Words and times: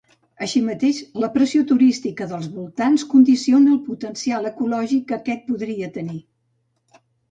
Així 0.43 0.61
mateix, 0.69 1.01
la 1.23 1.29
pressió 1.35 1.61
turística 1.73 2.27
dels 2.33 2.49
voltants 2.57 3.07
condiciona 3.13 3.73
el 3.77 3.81
potencial 3.93 4.53
ecològic 4.55 5.09
que 5.09 5.23
aquest 5.23 5.49
podria 5.55 5.97
tenir. 6.03 6.23